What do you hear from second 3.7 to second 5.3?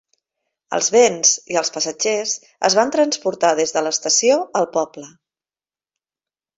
de l"estació al poble.